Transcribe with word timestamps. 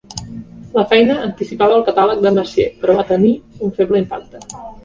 La 0.77 0.85
feina 0.93 1.17
anticipava 1.25 1.77
el 1.81 1.85
catàleg 1.91 2.25
de 2.25 2.33
Messier, 2.39 2.67
però 2.81 2.99
va 3.03 3.07
tenir 3.13 3.33
un 3.69 3.79
feble 3.81 4.03
impacte. 4.07 4.47